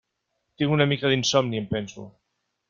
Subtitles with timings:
[0.61, 2.09] Tinc una mica d'insomni, em penso.